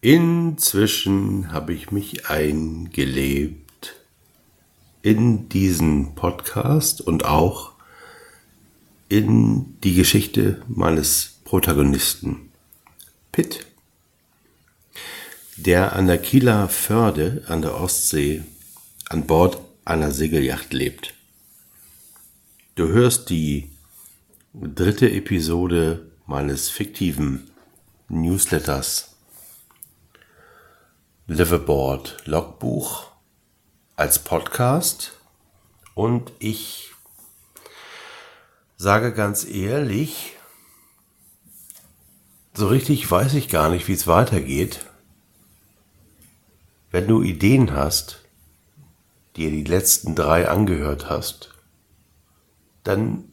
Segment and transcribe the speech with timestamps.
[0.00, 3.96] Inzwischen habe ich mich eingelebt
[5.02, 7.72] in diesen Podcast und auch
[9.08, 12.52] in die Geschichte meines Protagonisten
[13.32, 13.66] Pitt,
[15.66, 18.44] der an der Kieler Förde an der Ostsee
[19.08, 21.12] an Bord einer Segelyacht lebt.
[22.76, 23.72] Du hörst die
[24.54, 27.50] dritte Episode meines fiktiven
[28.08, 29.16] Newsletters
[31.26, 33.08] Liverboard Logbuch
[33.96, 35.14] als Podcast
[35.94, 36.92] und ich
[38.76, 40.36] sage ganz ehrlich,
[42.54, 44.86] so richtig weiß ich gar nicht, wie es weitergeht.
[46.90, 48.24] Wenn du Ideen hast,
[49.36, 51.54] dir die letzten drei angehört hast,
[52.84, 53.24] dann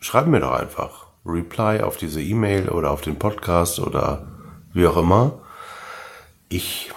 [0.00, 4.26] schreib mir doch einfach Reply auf diese E-Mail oder auf den Podcast oder
[4.72, 5.40] wie auch immer.
[6.48, 6.90] Ich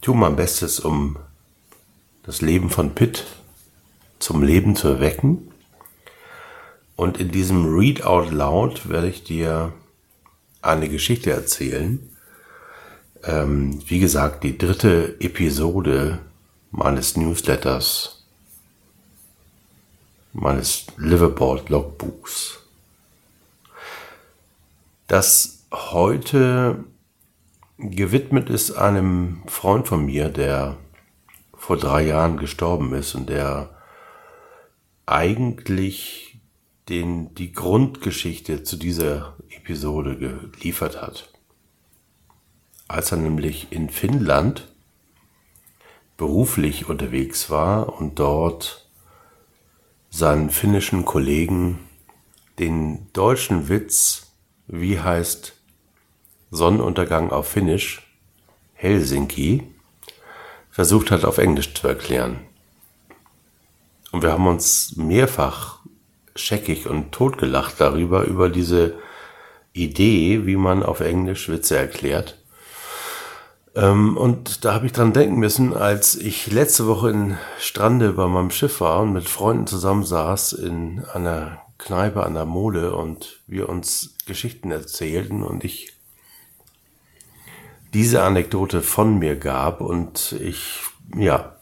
[0.00, 1.16] tue mein Bestes, um
[2.22, 3.26] das Leben von Pitt
[4.18, 5.52] zum Leben zu erwecken.
[6.96, 9.72] Und in diesem Read Out Loud werde ich dir
[10.62, 11.98] eine Geschichte erzählen.
[13.24, 16.20] Ähm, wie gesagt, die dritte Episode
[16.70, 18.24] meines Newsletters,
[20.32, 22.60] meines Liverboard Logbuchs.
[25.06, 26.84] Das heute
[27.78, 30.76] gewidmet ist einem Freund von mir, der
[31.54, 33.70] vor drei Jahren gestorben ist und der
[35.06, 36.38] eigentlich
[36.88, 41.29] den, die Grundgeschichte zu dieser Episode geliefert hat.
[42.90, 44.66] Als er nämlich in Finnland
[46.16, 48.90] beruflich unterwegs war und dort
[50.10, 51.78] seinen finnischen Kollegen
[52.58, 54.32] den deutschen Witz,
[54.66, 55.52] wie heißt
[56.50, 58.12] Sonnenuntergang auf Finnisch,
[58.74, 59.62] Helsinki,
[60.68, 62.40] versucht hat auf Englisch zu erklären.
[64.10, 65.78] Und wir haben uns mehrfach
[66.34, 68.98] scheckig und totgelacht darüber, über diese
[69.72, 72.39] Idee, wie man auf Englisch Witze erklärt.
[73.74, 78.26] Ähm, und da habe ich dran denken müssen, als ich letzte Woche in Strande bei
[78.26, 83.40] meinem Schiff war und mit Freunden zusammen saß in einer Kneipe an der Mole und
[83.46, 85.92] wir uns Geschichten erzählten und ich
[87.94, 90.80] diese Anekdote von mir gab und ich,
[91.16, 91.56] ja,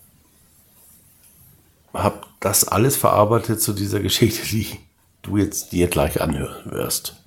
[1.95, 4.67] habe das alles verarbeitet zu dieser Geschichte, die
[5.23, 7.23] du jetzt dir gleich anhören wirst.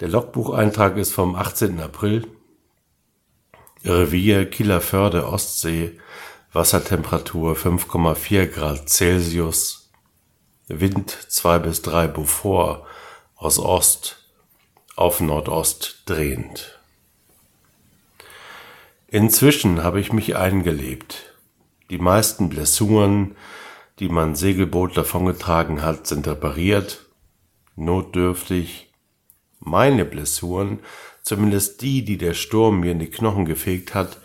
[0.00, 1.80] Der Logbucheintrag ist vom 18.
[1.80, 2.26] April.
[3.84, 5.98] Revier Kielerförde Ostsee,
[6.52, 9.90] Wassertemperatur 5,4 Grad Celsius,
[10.68, 12.84] Wind 2 bis 3 Beaufort
[13.36, 14.18] aus Ost
[14.96, 16.78] auf Nordost drehend.
[19.08, 21.34] Inzwischen habe ich mich eingelebt.
[21.88, 23.34] Die meisten Blessuren,
[23.98, 27.06] die mein Segelboot davongetragen hat, sind repariert,
[27.76, 28.89] notdürftig.
[29.60, 30.80] Meine Blessuren,
[31.22, 34.20] zumindest die, die der Sturm mir in die Knochen gefegt hat,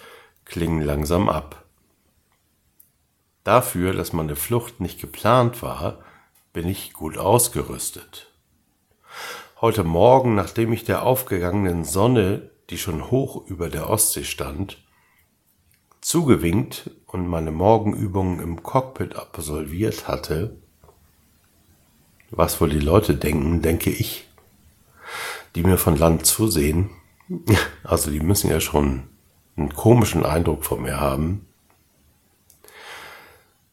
[0.45, 1.65] klingen langsam ab.
[3.43, 5.99] Dafür, dass meine Flucht nicht geplant war,
[6.53, 8.31] bin ich gut ausgerüstet.
[9.61, 14.83] Heute Morgen, nachdem ich der aufgegangenen Sonne die schon hoch über der Ostsee stand,
[16.01, 20.57] zugewinkt und meine Morgenübungen im Cockpit absolviert hatte,
[22.31, 24.27] was wohl die Leute denken, denke ich,
[25.55, 26.89] die mir von Land zusehen,
[27.83, 29.03] also die müssen ja schon
[29.55, 31.47] einen komischen Eindruck von mir haben.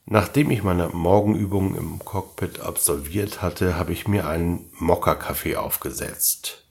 [0.06, 6.64] Nachdem ich meine Morgenübungen im Cockpit absolviert hatte, habe ich mir einen Mokka-Kaffee aufgesetzt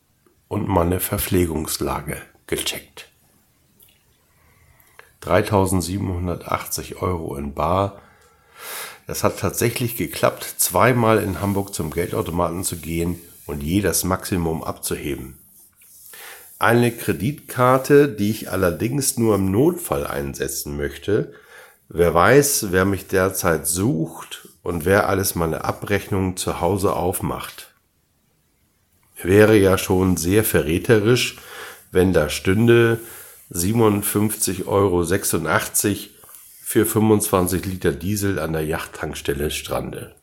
[0.47, 3.09] und meine Verpflegungslage gecheckt.
[5.21, 8.01] 3780 Euro in Bar.
[9.07, 13.21] Das hat tatsächlich geklappt, zweimal in Hamburg zum Geldautomaten zu gehen
[13.51, 15.37] und je das Maximum abzuheben.
[16.57, 21.33] Eine Kreditkarte, die ich allerdings nur im Notfall einsetzen möchte.
[21.89, 27.71] Wer weiß, wer mich derzeit sucht und wer alles meine Abrechnungen zu Hause aufmacht
[29.23, 31.37] wäre ja schon sehr verräterisch,
[31.91, 32.99] wenn da stünde
[33.51, 35.03] 57,86 Euro
[36.63, 40.15] für 25 Liter Diesel an der Yachttankstelle Strande.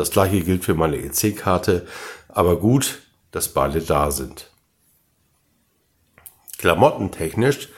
[0.00, 1.86] Das gleiche gilt für meine EC-Karte,
[2.28, 3.02] aber gut,
[3.32, 4.50] dass beide da sind.
[6.56, 7.68] Klamottentechnisch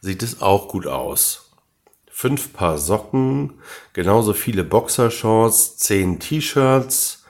[0.00, 1.52] sieht es auch gut aus.
[2.10, 3.60] Fünf Paar Socken,
[3.92, 7.26] genauso viele Boxershorts, zehn T-Shirts,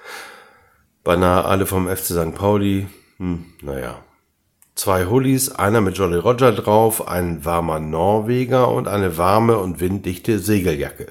[1.03, 2.37] beinahe alle vom FC St.
[2.37, 2.87] Pauli.
[3.17, 4.05] Hm, naja.
[4.77, 10.39] Zwei Hullis, einer mit Jolly Roger drauf, ein warmer Norweger und eine warme und winddichte
[10.39, 11.09] Segeljacke.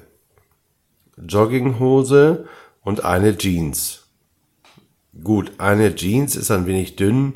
[1.18, 2.46] Jogginghose
[2.88, 4.06] und eine Jeans.
[5.22, 7.34] Gut, eine Jeans ist ein wenig dünn,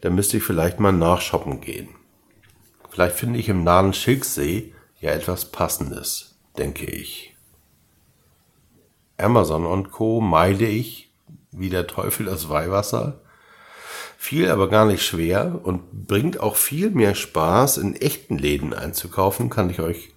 [0.00, 1.90] da müsste ich vielleicht mal nachshoppen gehen.
[2.88, 4.72] Vielleicht finde ich im nahen Schilksee
[5.02, 7.36] ja etwas Passendes, denke ich.
[9.18, 10.22] Amazon und Co.
[10.22, 11.12] meide ich,
[11.52, 13.20] wie der Teufel das Weihwasser.
[14.16, 19.50] Viel aber gar nicht schwer und bringt auch viel mehr Spaß, in echten Läden einzukaufen,
[19.50, 20.14] kann ich euch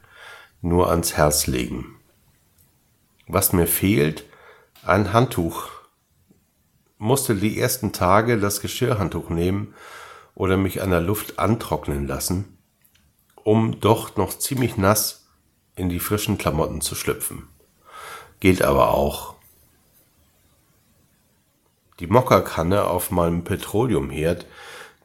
[0.61, 1.97] nur ans Herz legen.
[3.27, 4.23] Was mir fehlt,
[4.85, 5.69] ein Handtuch.
[6.97, 9.73] Musste die ersten Tage das Geschirrhandtuch nehmen
[10.35, 12.57] oder mich an der Luft antrocknen lassen,
[13.43, 15.27] um doch noch ziemlich nass
[15.75, 17.47] in die frischen Klamotten zu schlüpfen.
[18.39, 19.35] Geht aber auch.
[21.99, 24.45] Die Mokkakanne auf meinem Petroleumherd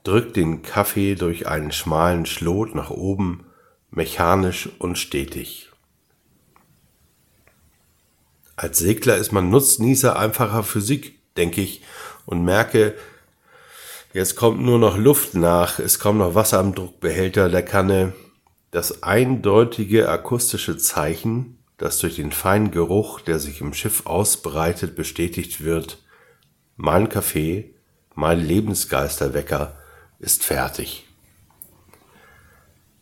[0.05, 3.47] drückt den Kaffee durch einen schmalen Schlot nach oben,
[3.91, 5.72] mechanisch und stetig.
[8.56, 11.82] Als Segler ist man Nutznießer einfacher Physik, denke ich,
[12.26, 12.94] und merke,
[14.12, 18.12] jetzt kommt nur noch Luft nach, es kommt noch Wasser am Druckbehälter der Kanne.
[18.70, 25.64] Das eindeutige akustische Zeichen, das durch den feinen Geruch, der sich im Schiff ausbreitet, bestätigt
[25.64, 25.99] wird,
[26.76, 27.75] mein Kaffee,
[28.14, 29.76] mein Lebensgeisterwecker
[30.19, 31.06] ist fertig.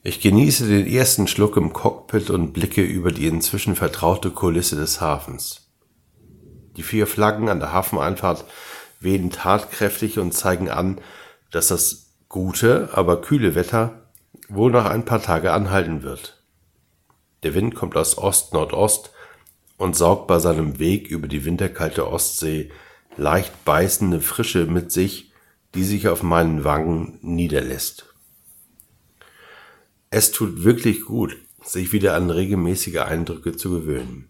[0.03, 5.03] Ich genieße den ersten Schluck im Cockpit und blicke über die inzwischen vertraute Kulisse des
[5.03, 5.69] Hafens.
[6.79, 8.47] Die vier Flaggen an der Hafeneinfahrt
[9.01, 11.03] wehen tatkräftig und zeigen an,
[11.51, 14.09] dass das gute, aber kühle Wetter
[14.49, 16.43] wohl noch ein paar Tage anhalten wird.
[17.43, 19.11] Der Wind kommt aus Ost-Nordost
[19.77, 22.71] und saugt bei seinem Weg über die winterkalte Ostsee
[23.17, 25.33] leicht beißende Frische mit sich,
[25.75, 28.10] die sich auf meinen Wangen niederlässt.
[30.11, 34.29] Es tut wirklich gut, sich wieder an regelmäßige Eindrücke zu gewöhnen.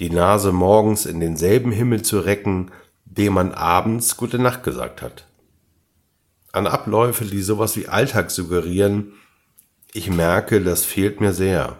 [0.00, 2.72] Die Nase morgens in denselben Himmel zu recken,
[3.04, 5.26] dem man abends gute Nacht gesagt hat.
[6.50, 9.12] An Abläufe, die sowas wie Alltag suggerieren,
[9.92, 11.78] ich merke, das fehlt mir sehr.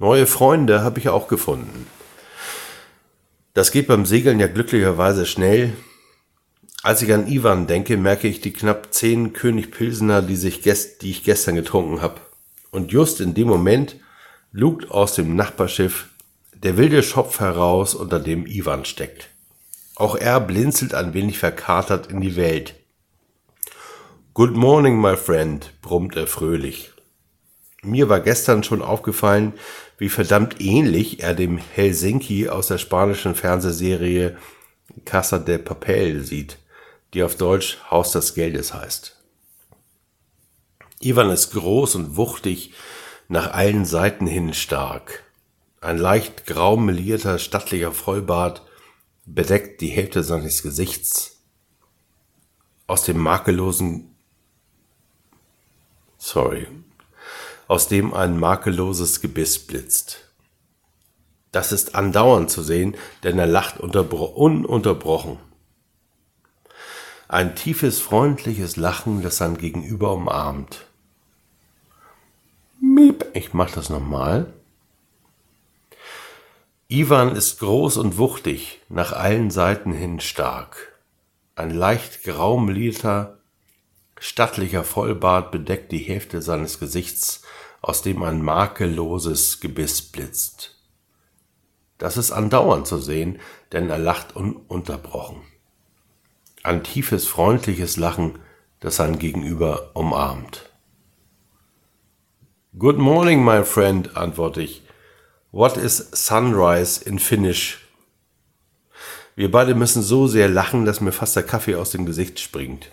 [0.00, 1.86] Neue Freunde habe ich auch gefunden.
[3.54, 5.72] Das geht beim Segeln ja glücklicherweise schnell,
[6.86, 11.02] als ich an Ivan denke, merke ich die knapp zehn König Pilsener, die, sich gest
[11.02, 12.20] die ich gestern getrunken habe.
[12.70, 13.96] Und just in dem Moment
[14.52, 16.10] lugt aus dem Nachbarschiff
[16.54, 19.30] der wilde Schopf heraus, unter dem Ivan steckt.
[19.96, 22.76] Auch er blinzelt ein wenig verkatert in die Welt.
[24.32, 26.92] Good morning, my friend, brummt er fröhlich.
[27.82, 29.54] Mir war gestern schon aufgefallen,
[29.98, 34.36] wie verdammt ähnlich er dem Helsinki aus der spanischen Fernsehserie
[35.04, 36.58] Casa de Papel sieht
[37.14, 39.16] die auf Deutsch Haus des Geldes heißt.
[41.00, 42.72] Ivan ist groß und wuchtig,
[43.28, 45.24] nach allen Seiten hin stark.
[45.80, 48.62] Ein leicht grau melierter, stattlicher Vollbart
[49.24, 51.42] bedeckt die Hälfte seines Gesichts.
[52.86, 54.14] Aus dem makellosen,
[56.18, 56.68] sorry,
[57.68, 60.26] aus dem ein makelloses Gebiss blitzt.
[61.50, 65.38] Das ist andauernd zu sehen, denn er lacht ununterbrochen.
[67.28, 70.86] Ein tiefes, freundliches Lachen, das sein Gegenüber umarmt.
[72.80, 74.52] Miep, ich mach das nochmal.
[76.86, 81.00] Ivan ist groß und wuchtig, nach allen Seiten hin stark.
[81.56, 83.40] Ein leicht graumelierter,
[84.20, 87.42] stattlicher Vollbart bedeckt die Hälfte seines Gesichts,
[87.82, 90.78] aus dem ein makelloses Gebiss blitzt.
[91.98, 93.40] Das ist andauernd zu sehen,
[93.72, 95.42] denn er lacht ununterbrochen
[96.66, 98.38] ein tiefes, freundliches Lachen,
[98.80, 100.68] das sein Gegenüber umarmt.
[102.76, 104.82] Good morning, my friend, antworte ich.
[105.52, 107.86] What is sunrise in Finnish?
[109.36, 112.90] Wir beide müssen so sehr lachen, dass mir fast der Kaffee aus dem Gesicht springt.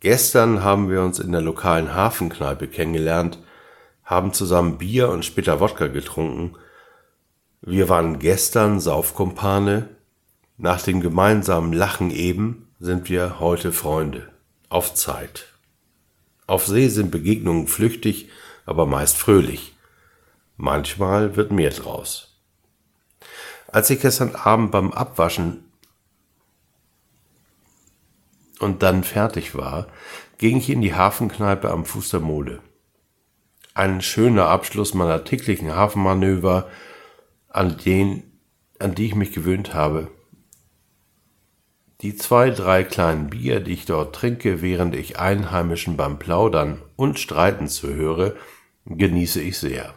[0.00, 3.38] Gestern haben wir uns in der lokalen Hafenkneipe kennengelernt,
[4.04, 6.56] haben zusammen Bier und später Wodka getrunken.
[7.62, 9.95] Wir waren gestern Saufkumpane,
[10.58, 14.30] nach dem gemeinsamen Lachen eben sind wir heute Freunde.
[14.68, 15.46] Auf Zeit.
[16.46, 18.30] Auf See sind Begegnungen flüchtig,
[18.64, 19.74] aber meist fröhlich.
[20.56, 22.36] Manchmal wird mehr draus.
[23.68, 25.64] Als ich gestern Abend beim Abwaschen
[28.58, 29.88] und dann fertig war,
[30.38, 32.60] ging ich in die Hafenkneipe am Fuß der Mole.
[33.74, 36.70] Ein schöner Abschluss meiner täglichen Hafenmanöver,
[37.48, 38.22] an, den,
[38.78, 40.10] an die ich mich gewöhnt habe.
[42.02, 47.18] Die zwei, drei kleinen Bier, die ich dort trinke, während ich Einheimischen beim Plaudern und
[47.18, 48.36] Streiten zuhöre,
[48.84, 49.94] genieße ich sehr.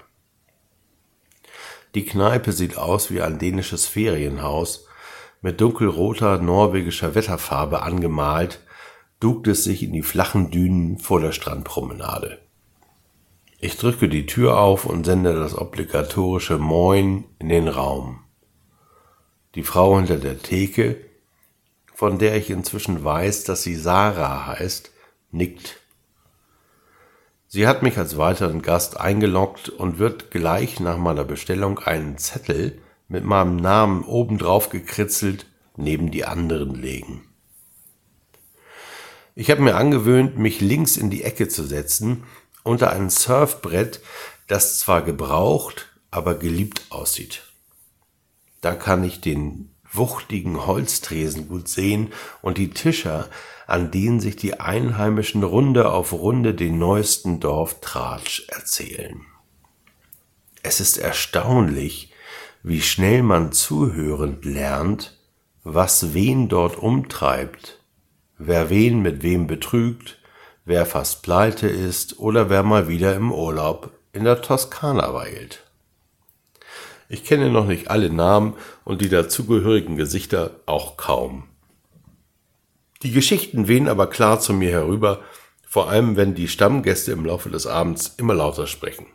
[1.95, 4.87] Die Kneipe sieht aus wie ein dänisches Ferienhaus,
[5.41, 8.61] mit dunkelroter norwegischer Wetterfarbe angemalt,
[9.19, 12.39] duckt es sich in die flachen Dünen vor der Strandpromenade.
[13.59, 18.21] Ich drücke die Tür auf und sende das obligatorische Moin in den Raum.
[19.55, 21.08] Die Frau hinter der Theke,
[21.99, 24.89] von der ich inzwischen weiß, dass sie Sarah heißt,
[25.31, 25.81] nickt.
[27.49, 32.81] Sie hat mich als weiteren Gast eingeloggt und wird gleich nach meiner Bestellung einen Zettel
[33.09, 37.27] mit meinem Namen obendrauf gekritzelt neben die anderen legen.
[39.35, 42.23] Ich habe mir angewöhnt, mich links in die Ecke zu setzen,
[42.63, 43.99] unter ein Surfbrett,
[44.47, 47.41] das zwar gebraucht, aber geliebt aussieht.
[48.61, 53.27] Da kann ich den wuchtigen Holztresen gut sehen und die Tischer,
[53.67, 59.21] an denen sich die Einheimischen Runde auf Runde den neuesten Dorftratsch erzählen.
[60.63, 62.11] Es ist erstaunlich,
[62.63, 65.17] wie schnell man zuhörend lernt,
[65.63, 67.79] was wen dort umtreibt,
[68.37, 70.19] wer wen mit wem betrügt,
[70.65, 75.68] wer fast pleite ist oder wer mal wieder im Urlaub in der Toskana weilt.
[77.11, 78.53] Ich kenne noch nicht alle Namen
[78.85, 81.45] und die dazugehörigen Gesichter auch kaum.
[83.01, 85.21] Die Geschichten wehen aber klar zu mir herüber,
[85.67, 89.07] vor allem wenn die Stammgäste im Laufe des Abends immer lauter sprechen.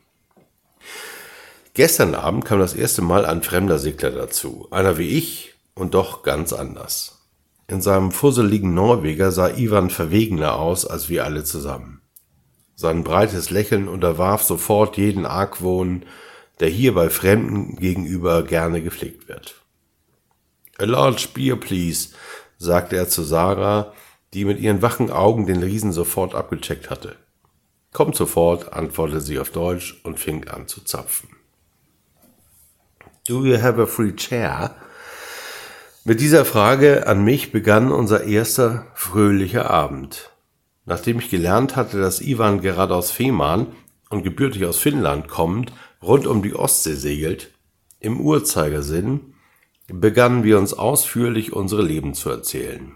[1.74, 6.24] Gestern Abend kam das erste Mal ein fremder Segler dazu, einer wie ich und doch
[6.24, 7.28] ganz anders.
[7.68, 12.00] In seinem fusseligen Norweger sah Ivan verwegener aus als wir alle zusammen.
[12.74, 16.04] Sein breites Lächeln unterwarf sofort jeden Argwohn,
[16.60, 19.62] der hier bei Fremden gegenüber gerne gepflegt wird.
[20.78, 22.10] A large beer, please,
[22.58, 23.92] sagte er zu Sarah,
[24.32, 27.16] die mit ihren wachen Augen den Riesen sofort abgecheckt hatte.
[27.92, 31.28] Kommt sofort, antwortete sie auf Deutsch und fing an zu zapfen.
[33.26, 34.74] Do you have a free chair?
[36.04, 40.30] Mit dieser Frage an mich begann unser erster fröhlicher Abend.
[40.84, 43.68] Nachdem ich gelernt hatte, dass Ivan gerade aus Fehmarn
[44.10, 45.72] und gebürtig aus Finnland kommend
[46.04, 47.50] rund um die Ostsee segelt,
[48.00, 49.34] im Uhrzeigersinn,
[49.88, 52.92] begannen wir uns ausführlich unsere Leben zu erzählen.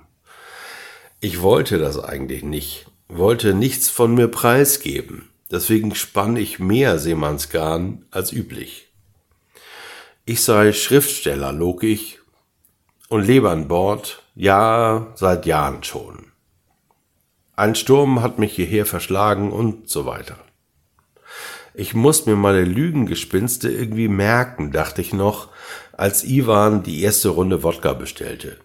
[1.21, 8.05] Ich wollte das eigentlich nicht, wollte nichts von mir preisgeben, deswegen spann ich mehr Seemannsgarn
[8.11, 8.89] als üblich.
[10.25, 12.21] Ich sei Schriftsteller, log ich,
[13.09, 16.27] und lebe an Bord, ja, seit Jahren schon.
[17.57, 20.37] Ein Sturm hat mich hierher verschlagen und so weiter.
[21.79, 25.47] Ich muss mir meine Lügengespinste irgendwie merken, dachte ich noch,
[25.93, 28.57] als Ivan die erste Runde Wodka bestellte.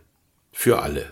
[0.51, 1.11] Für alle.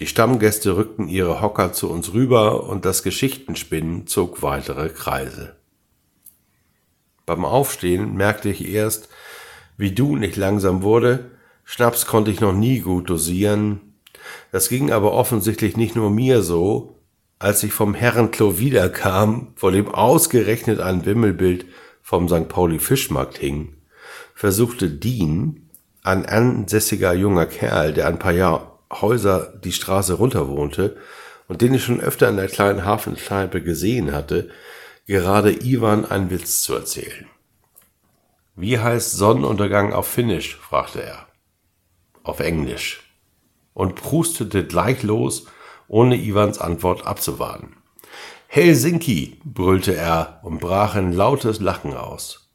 [0.00, 5.56] Die Stammgäste rückten ihre Hocker zu uns rüber und das Geschichtenspinnen zog weitere Kreise.
[7.24, 9.08] Beim Aufstehen merkte ich erst,
[9.78, 11.30] wie du nicht langsam wurde.
[11.64, 13.80] Schnaps konnte ich noch nie gut dosieren.
[14.52, 16.99] Das ging aber offensichtlich nicht nur mir so.
[17.40, 21.64] Als ich vom Herrenklo wiederkam, vor dem ausgerechnet ein Wimmelbild
[22.02, 22.48] vom St.
[22.48, 23.76] Pauli Fischmarkt hing,
[24.34, 25.70] versuchte Dean,
[26.02, 30.98] ein ansässiger junger Kerl, der ein paar Jahre Häuser die Straße runter wohnte
[31.48, 34.50] und den ich schon öfter in der kleinen Hafenkneipe gesehen hatte,
[35.06, 37.26] gerade Ivan einen Witz zu erzählen.
[38.54, 40.56] Wie heißt Sonnenuntergang auf Finnisch?
[40.56, 41.26] fragte er.
[42.22, 43.00] Auf Englisch.
[43.72, 45.46] Und prustete gleich los,
[45.90, 47.76] ohne Ivans Antwort abzuwarten.
[48.46, 52.48] Helsinki, brüllte er und brach in lautes Lachen aus.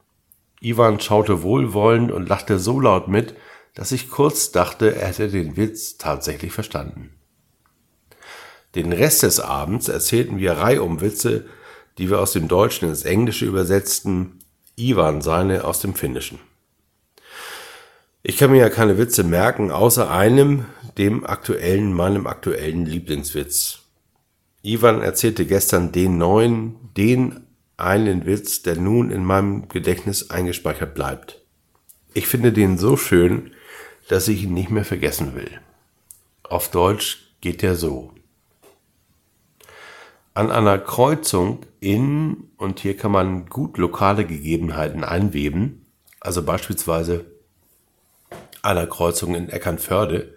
[0.60, 3.34] Ivan schaute wohlwollend und lachte so laut mit,
[3.74, 7.10] dass ich kurz dachte, er hätte den Witz tatsächlich verstanden.
[8.74, 11.46] Den Rest des Abends erzählten wir reihum Witze,
[11.98, 14.38] die wir aus dem Deutschen ins Englische übersetzten,
[14.76, 16.38] Ivan seine aus dem Finnischen.
[18.28, 20.64] Ich kann mir ja keine Witze merken, außer einem,
[20.98, 23.82] dem aktuellen, meinem aktuellen Lieblingswitz.
[24.62, 31.40] Ivan erzählte gestern den neuen, den einen Witz, der nun in meinem Gedächtnis eingespeichert bleibt.
[32.14, 33.52] Ich finde den so schön,
[34.08, 35.60] dass ich ihn nicht mehr vergessen will.
[36.42, 38.12] Auf Deutsch geht er so.
[40.34, 45.86] An einer Kreuzung in, und hier kann man gut lokale Gegebenheiten einweben,
[46.18, 47.35] also beispielsweise
[48.66, 50.34] einer Kreuzung in Eckernförde,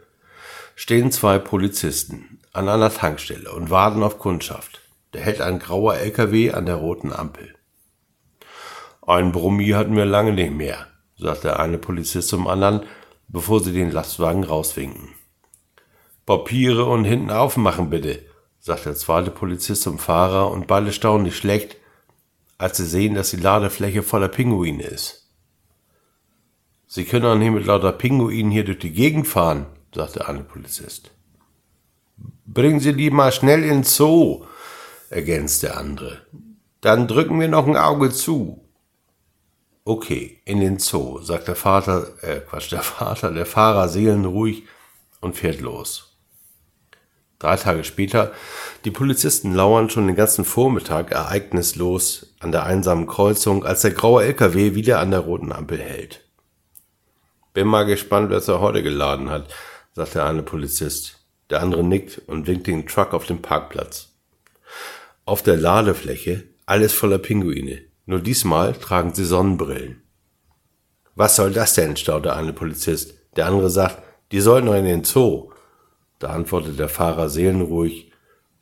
[0.75, 4.81] stehen zwei Polizisten an einer Tankstelle und warten auf Kundschaft.
[5.11, 7.55] Da hält ein grauer LKW an der roten Ampel.
[9.01, 12.85] Ein Brummi hatten wir lange nicht mehr, sagt der eine Polizist zum anderen,
[13.27, 15.09] bevor sie den Lastwagen rauswinken.
[16.25, 18.23] Papiere und hinten aufmachen bitte,
[18.59, 21.77] sagt der zweite Polizist zum Fahrer und beide staunen nicht schlecht,
[22.59, 25.18] als sie sehen, dass die Ladefläche voller Pinguine ist.
[26.91, 30.43] Sie können doch nicht mit lauter Pinguinen hier durch die Gegend fahren, sagt der eine
[30.43, 31.11] Polizist.
[32.47, 34.43] Bringen Sie die mal schnell ins Zoo,
[35.11, 36.23] ergänzt der andere.
[36.81, 38.67] Dann drücken wir noch ein Auge zu.
[39.85, 44.63] Okay, in den Zoo, sagt der Vater, äh, Quatsch, der Vater, der Fahrer seelenruhig
[45.21, 46.17] und fährt los.
[47.37, 48.31] Drei Tage später,
[48.83, 54.23] die Polizisten lauern schon den ganzen Vormittag ereignislos an der einsamen Kreuzung, als der graue
[54.23, 56.25] LKW wieder an der roten Ampel hält.
[57.53, 59.53] Bin mal gespannt, was er heute geladen hat,
[59.93, 61.19] sagt der eine Polizist.
[61.49, 64.09] Der andere nickt und winkt den Truck auf dem Parkplatz.
[65.25, 67.81] Auf der Ladefläche alles voller Pinguine.
[68.05, 70.03] Nur diesmal tragen sie Sonnenbrillen.
[71.15, 71.97] Was soll das denn?
[71.97, 73.15] staut der eine Polizist.
[73.35, 75.51] Der andere sagt, die sollten noch in den Zoo.
[76.19, 78.11] Da antwortet der Fahrer seelenruhig,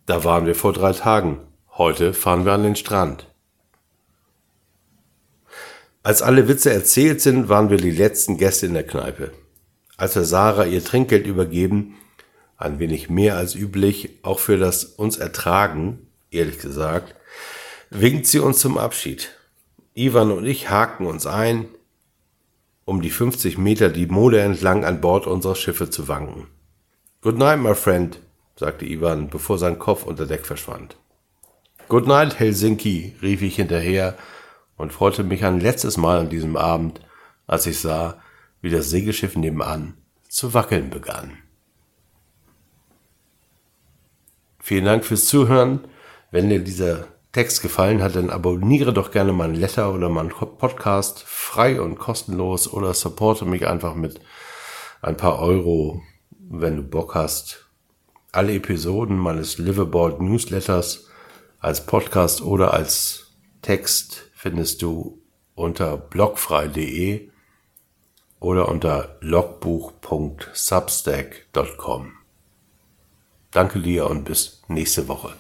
[0.06, 1.40] da waren wir vor drei Tagen.
[1.72, 3.28] Heute fahren wir an den Strand.
[6.08, 9.34] Als alle Witze erzählt sind, waren wir die letzten Gäste in der Kneipe.
[9.98, 11.96] Als wir Sarah ihr Trinkgeld übergeben,
[12.56, 17.14] ein wenig mehr als üblich, auch für das uns Ertragen, ehrlich gesagt,
[17.90, 19.32] winkt sie uns zum Abschied.
[19.96, 21.66] Ivan und ich haken uns ein,
[22.86, 26.48] um die 50 Meter die Mode entlang an Bord unserer Schiffe zu wanken.
[27.20, 28.18] Good night, my friend,
[28.56, 30.96] sagte Ivan, bevor sein Kopf unter Deck verschwand.
[31.90, 34.18] Good night, Helsinki, rief ich hinterher
[34.78, 37.02] und freute mich ein letztes Mal an diesem Abend,
[37.48, 38.22] als ich sah,
[38.62, 39.98] wie das Segelschiff nebenan
[40.30, 41.38] zu wackeln begann.
[44.60, 45.88] Vielen Dank fürs Zuhören.
[46.30, 51.24] Wenn dir dieser Text gefallen hat, dann abonniere doch gerne meinen Letter oder meinen Podcast
[51.24, 54.20] frei und kostenlos oder supporte mich einfach mit
[55.02, 56.02] ein paar Euro,
[56.32, 57.70] wenn du Bock hast.
[58.32, 61.08] Alle Episoden meines Liveaboard Newsletters
[61.60, 65.20] als Podcast oder als Text findest du
[65.56, 67.30] unter blogfrei.de
[68.40, 72.12] oder unter logbuch.substack.com.
[73.52, 75.34] Danke dir und bis nächste Woche.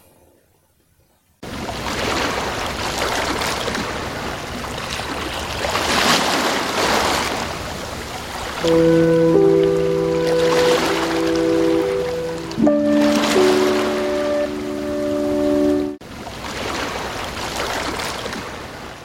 [8.67, 9.16] Música